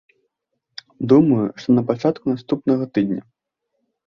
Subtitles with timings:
[1.13, 3.21] Думаю, што на пачатку наступнага тыдня.